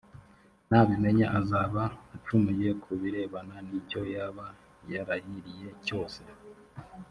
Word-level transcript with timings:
nabimenya 0.69 1.25
azaba 1.39 1.83
acumuye 2.15 2.69
ku 2.81 2.91
birebana 3.01 3.55
n 3.67 3.69
icyo 3.79 4.01
yaba 4.13 4.45
yarahiriye 4.93 5.69
cyose 5.85 6.21